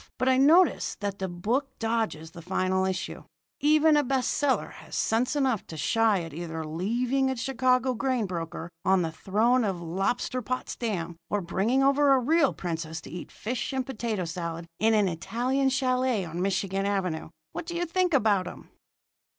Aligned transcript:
But 0.17 0.27
I 0.29 0.37
notice 0.37 0.95
that 0.99 1.19
the 1.19 1.27
book 1.27 1.67
dodges 1.77 2.31
the 2.31 2.41
final 2.41 2.85
issue. 2.85 3.23
Even 3.59 3.95
a 3.95 4.03
best 4.03 4.31
seller 4.31 4.69
has 4.69 4.95
sense 4.95 5.35
enough 5.35 5.67
to 5.67 5.77
shy 5.77 6.23
at 6.23 6.33
either 6.33 6.65
leaving 6.65 7.29
a 7.29 7.35
Chicago 7.35 7.93
grain 7.93 8.25
broker 8.25 8.71
on 8.83 9.03
the 9.03 9.11
throne 9.11 9.63
of 9.63 9.75
Lobsterpotsdam 9.75 11.17
or 11.29 11.41
bringing 11.41 11.83
over 11.83 12.13
a 12.13 12.19
real 12.19 12.51
princess 12.51 12.99
to 13.01 13.11
eat 13.11 13.31
fish 13.31 13.73
and 13.73 13.85
potato 13.85 14.25
salad 14.25 14.65
in 14.79 14.95
an 14.95 15.07
Italian 15.07 15.69
chalet 15.69 16.25
on 16.25 16.41
Michigan 16.41 16.87
Avenue. 16.87 17.29
What 17.51 17.67
do 17.67 17.75
you 17.75 17.85
think 17.85 18.11
about 18.15 18.47
'em?" 18.47 18.71